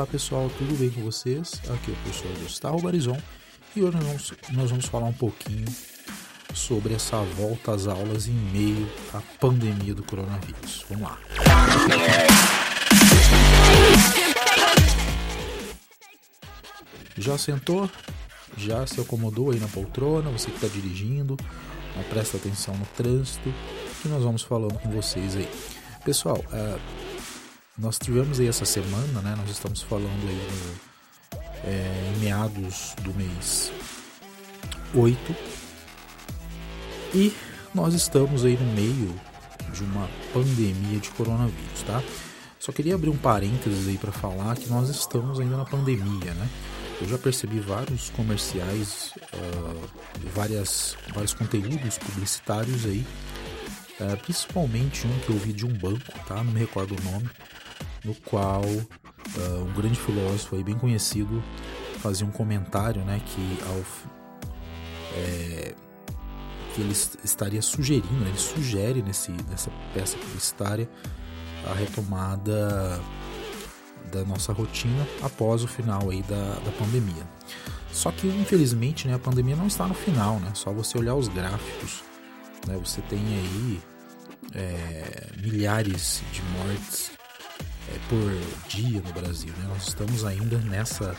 [0.00, 1.60] Olá pessoal, tudo bem com vocês?
[1.68, 3.18] Aqui é o professor Gustavo Barizon
[3.76, 5.66] e hoje nós vamos, nós vamos falar um pouquinho
[6.54, 10.86] sobre essa volta às aulas em meio à pandemia do coronavírus.
[10.88, 11.18] Vamos lá.
[17.18, 17.90] Já sentou?
[18.56, 20.30] Já se acomodou aí na poltrona?
[20.30, 21.36] Você que está dirigindo?
[22.08, 23.52] Presta atenção no trânsito
[24.00, 25.48] que nós vamos falando com vocês aí.
[26.06, 26.80] Pessoal, uh,
[27.80, 29.34] nós tivemos aí essa semana, né?
[29.36, 33.72] Nós estamos falando aí no, é, em meados do mês
[34.94, 35.36] 8
[37.14, 37.32] e
[37.74, 39.14] nós estamos aí no meio
[39.72, 42.02] de uma pandemia de coronavírus, tá?
[42.58, 46.48] Só queria abrir um parênteses aí para falar que nós estamos ainda na pandemia, né?
[47.00, 49.88] Eu já percebi vários comerciais, uh,
[50.34, 53.06] várias, vários conteúdos publicitários aí,
[54.00, 56.44] uh, principalmente um que eu vi de um banco, tá?
[56.44, 57.30] Não me recordo o nome,
[58.04, 61.42] no qual uh, um grande filósofo aí bem conhecido
[61.98, 63.58] fazia um comentário, né, que
[65.14, 65.74] é,
[66.74, 70.88] que ele estaria sugerindo, né, ele sugere nesse, nessa peça publicitária
[71.70, 73.00] a retomada
[74.10, 77.28] da nossa rotina após o final aí da, da pandemia.
[77.92, 80.52] Só que infelizmente né, a pandemia não está no final, né?
[80.54, 82.02] Só você olhar os gráficos,
[82.66, 83.80] né, você tem aí
[84.54, 87.19] é, milhares de mortes
[88.08, 89.52] por dia no Brasil.
[89.58, 89.66] Né?
[89.68, 91.16] Nós estamos ainda nessa,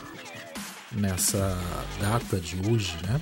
[0.92, 1.58] nessa
[2.00, 3.20] data de hoje, né?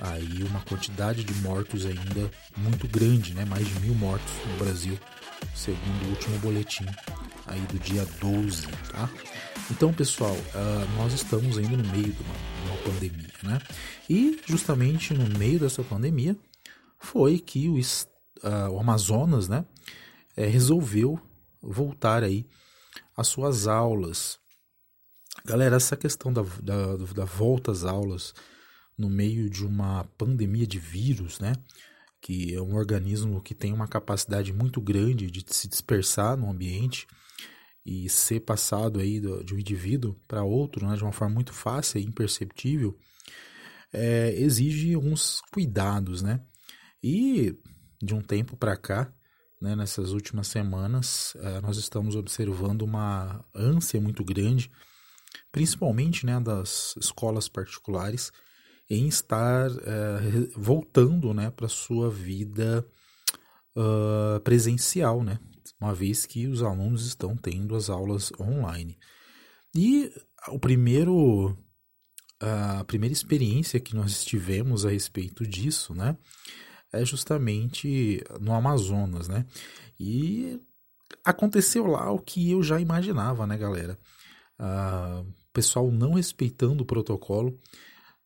[0.00, 3.44] Aí uma quantidade de mortos ainda muito grande, né?
[3.44, 4.98] Mais de mil mortos no Brasil,
[5.54, 6.86] segundo o último boletim
[7.48, 9.10] aí do dia 12, tá?
[9.70, 13.60] Então, pessoal, uh, nós estamos ainda no meio de uma, de uma, pandemia, né?
[14.08, 16.36] E justamente no meio dessa pandemia
[16.98, 19.64] foi que o, uh, o Amazonas, né,
[20.36, 21.20] é, resolveu
[21.60, 22.46] voltar aí
[23.16, 24.38] às suas aulas.
[25.44, 28.34] Galera, essa questão da, da, da volta às aulas
[28.96, 31.52] no meio de uma pandemia de vírus, né?
[32.20, 37.06] Que é um organismo que tem uma capacidade muito grande de se dispersar no ambiente
[37.86, 41.98] e ser passado aí de um indivíduo para outro né, de uma forma muito fácil
[41.98, 42.98] e imperceptível,
[43.90, 46.40] é, exige alguns cuidados, né?
[47.02, 47.56] E
[48.02, 49.10] de um tempo para cá,
[49.60, 54.70] né, nessas últimas semanas, uh, nós estamos observando uma ânsia muito grande,
[55.50, 58.32] principalmente né, das escolas particulares,
[58.88, 62.86] em estar uh, voltando né, para a sua vida
[63.76, 65.38] uh, presencial, né,
[65.80, 68.98] uma vez que os alunos estão tendo as aulas online.
[69.74, 70.10] E
[70.48, 71.56] o primeiro
[72.40, 76.16] a primeira experiência que nós tivemos a respeito disso, né,
[76.92, 79.46] é justamente no Amazonas, né?
[79.98, 80.60] E
[81.24, 83.98] aconteceu lá o que eu já imaginava, né, galera?
[84.58, 85.22] Ah,
[85.58, 87.58] pessoal não respeitando o protocolo.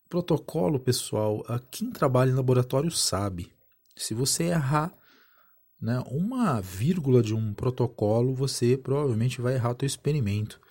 [0.07, 3.51] Protocolo, pessoal, quem trabalha em laboratório sabe.
[3.95, 4.93] Se você errar
[5.81, 10.61] né, uma vírgula de um protocolo, você provavelmente vai errar o seu experimento.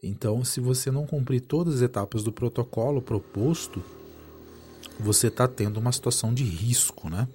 [0.00, 3.82] Então, se você não cumprir todas as etapas do protocolo proposto,
[4.98, 7.28] você está tendo uma situação de risco, né?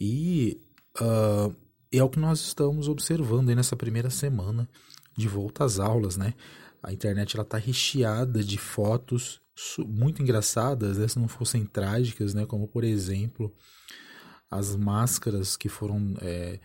[0.00, 0.60] E
[1.00, 1.54] uh,
[1.92, 4.68] é o que nós estamos observando aí nessa primeira semana
[5.16, 6.34] de volta às aulas, né?
[6.82, 9.40] A internet ela está recheada de fotos
[9.78, 11.06] muito engraçadas, né?
[11.06, 12.44] se não fossem trágicas, né?
[12.44, 13.52] Como por exemplo
[14.50, 16.60] as máscaras que foram é,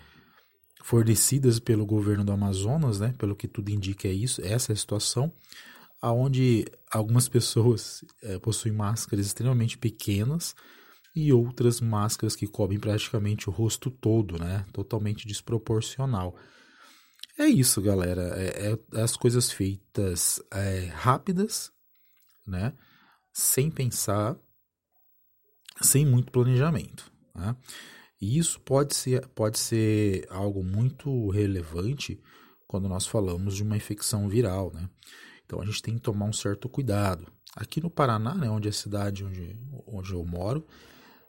[0.84, 3.14] fornecidas pelo governo do Amazonas, né?
[3.18, 5.32] Pelo que tudo indica é isso, essa é a situação
[6.02, 10.56] aonde algumas pessoas é, possuem máscaras extremamente pequenas
[11.16, 14.66] e outras máscaras que cobrem praticamente o rosto todo, né?
[14.72, 16.36] Totalmente desproporcional.
[17.38, 18.22] É isso, galera.
[18.38, 21.72] É, é as coisas feitas é, rápidas,
[22.46, 22.74] né?
[23.34, 24.38] Sem pensar,
[25.82, 27.12] sem muito planejamento.
[27.34, 27.56] Né?
[28.22, 32.22] E isso pode ser, pode ser algo muito relevante
[32.68, 34.90] quando nós falamos de uma infecção viral, né?
[35.50, 37.26] Então a gente tem que tomar um certo cuidado.
[37.56, 39.58] Aqui no Paraná, né, onde é a cidade onde,
[39.88, 40.64] onde eu moro,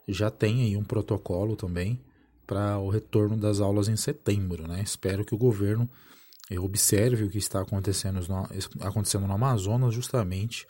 [0.07, 1.99] já tem aí um protocolo também
[2.45, 4.67] para o retorno das aulas em setembro.
[4.67, 4.83] Né?
[4.83, 5.89] Espero que o governo
[6.51, 8.47] eh, observe o que está acontecendo no,
[8.85, 10.67] acontecendo no Amazonas justamente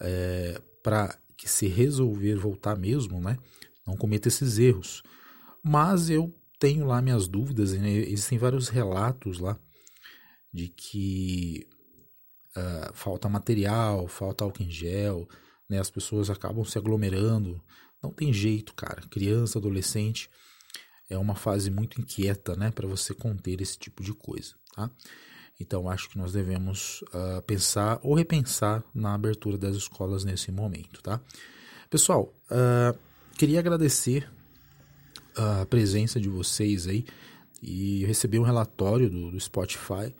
[0.00, 3.38] é, para que se resolver voltar mesmo, né,
[3.86, 5.04] não cometa esses erros.
[5.62, 7.88] Mas eu tenho lá minhas dúvidas, né?
[7.88, 9.56] existem vários relatos lá
[10.52, 11.68] de que
[12.56, 15.28] uh, falta material, falta álcool em gel,
[15.68, 17.62] né, as pessoas acabam se aglomerando.
[18.02, 19.02] Não tem jeito, cara.
[19.10, 20.30] Criança, adolescente
[21.08, 24.90] é uma fase muito inquieta, né, para você conter esse tipo de coisa, tá?
[25.58, 31.02] Então acho que nós devemos uh, pensar ou repensar na abertura das escolas nesse momento,
[31.02, 31.20] tá?
[31.90, 32.98] Pessoal, uh,
[33.36, 34.30] queria agradecer
[35.36, 37.04] a presença de vocês aí
[37.62, 40.14] e receber um relatório do, do Spotify.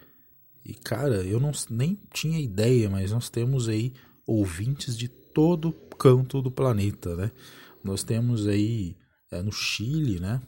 [0.65, 3.93] E cara, eu não, nem tinha ideia, mas nós temos aí
[4.27, 7.31] ouvintes de todo canto do planeta, né?
[7.83, 8.97] Nós temos aí
[9.31, 10.41] é, no Chile, né?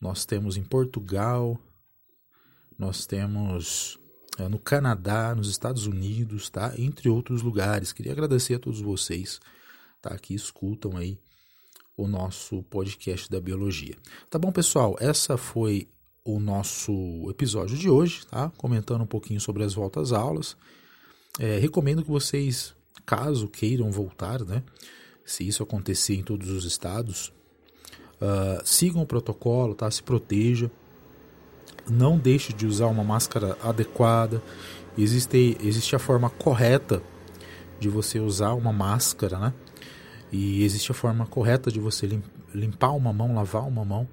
[0.00, 1.58] Nós temos em Portugal,
[2.78, 3.98] nós temos
[4.38, 6.72] é, no Canadá, nos Estados Unidos, tá?
[6.78, 7.92] Entre outros lugares.
[7.92, 9.40] Queria agradecer a todos vocês,
[10.00, 10.16] tá?
[10.18, 11.18] Que escutam aí
[11.96, 13.96] o nosso podcast da biologia.
[14.30, 14.96] Tá bom, pessoal?
[15.00, 15.88] Essa foi
[16.28, 16.92] o nosso
[17.30, 18.52] episódio de hoje, tá?
[18.58, 20.56] Comentando um pouquinho sobre as voltas aulas.
[21.38, 22.74] É, recomendo que vocês,
[23.06, 24.62] caso queiram voltar, né?
[25.24, 27.32] Se isso acontecer em todos os estados,
[28.20, 29.90] uh, sigam o protocolo, tá?
[29.90, 30.70] Se proteja
[31.90, 34.42] não deixe de usar uma máscara adequada.
[34.96, 37.02] Existe, existe a forma correta
[37.80, 39.54] de você usar uma máscara, né?
[40.30, 42.20] E existe a forma correta de você
[42.54, 44.06] limpar uma mão, lavar uma mão.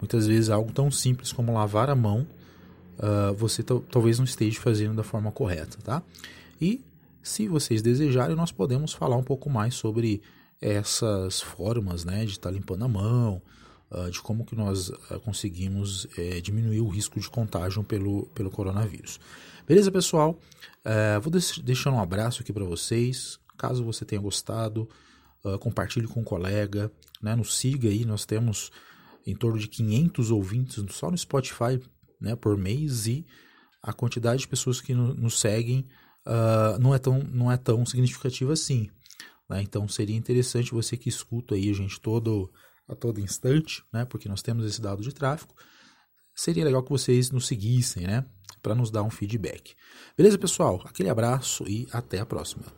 [0.00, 2.26] Muitas vezes algo tão simples como lavar a mão,
[2.98, 6.02] uh, você talvez não esteja fazendo da forma correta, tá?
[6.60, 6.84] E
[7.22, 10.22] se vocês desejarem, nós podemos falar um pouco mais sobre
[10.60, 13.42] essas formas, né, de estar tá limpando a mão,
[13.90, 18.50] uh, de como que nós uh, conseguimos uh, diminuir o risco de contágio pelo, pelo
[18.50, 19.20] coronavírus.
[19.66, 20.38] Beleza, pessoal?
[20.84, 23.38] Uh, vou deixar um abraço aqui para vocês.
[23.56, 24.88] Caso você tenha gostado,
[25.60, 27.34] compartilhe com um colega, né?
[27.34, 28.04] nos siga aí.
[28.04, 28.70] Nós temos
[29.30, 31.80] em torno de 500 ouvintes só no Spotify
[32.20, 33.26] né, por mês e
[33.82, 35.86] a quantidade de pessoas que no, nos seguem
[36.80, 38.90] não, é tão, não é tão significativa assim.
[39.48, 39.62] Né?
[39.62, 42.50] Então seria interessante você que escuta aí a gente todo
[42.88, 44.06] a todo instante, né?
[44.06, 45.54] Porque nós temos esse dado de tráfego.
[46.34, 48.24] Seria legal que vocês nos seguissem, né?
[48.62, 49.74] Para nos dar um feedback.
[50.16, 50.80] Beleza, pessoal?
[50.86, 52.77] Aquele abraço e até a próxima.